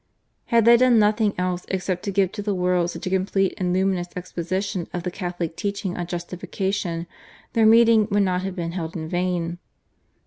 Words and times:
Had 0.47 0.65
they 0.65 0.77
done 0.77 0.97
nothing 0.97 1.35
else 1.37 1.63
except 1.69 2.01
to 2.05 2.11
give 2.11 2.31
to 2.31 2.41
the 2.41 2.55
world 2.55 2.89
such 2.89 3.05
a 3.05 3.09
complete 3.11 3.53
and 3.59 3.71
luminous 3.71 4.07
exposition 4.15 4.87
of 4.95 5.03
the 5.03 5.11
Catholic 5.11 5.55
teaching 5.55 5.95
on 5.95 6.07
Justification 6.07 7.05
their 7.53 7.67
meeting 7.67 8.07
would 8.09 8.23
not 8.23 8.41
have 8.41 8.55
been 8.55 8.71
held 8.71 8.95
in 8.95 9.07
vain. 9.07 9.59